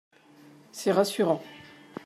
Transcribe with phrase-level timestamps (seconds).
[0.71, 1.43] C’est rassurant.